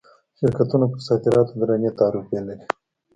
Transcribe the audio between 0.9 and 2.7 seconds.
پر صادراتو درنې تعرفې لري.